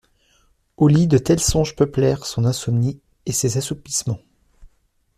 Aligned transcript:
Au 0.77 0.87
lit, 0.87 1.05
de 1.07 1.19
tels 1.19 1.39
songes 1.39 1.75
peuplèrent 1.75 2.25
son 2.25 2.43
insomnie 2.45 2.99
et 3.27 3.31
ses 3.31 3.57
assoupissements. 3.59 4.17